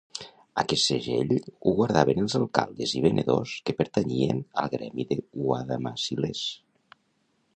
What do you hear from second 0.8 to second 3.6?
segell ho guardaven els alcaldes i venedors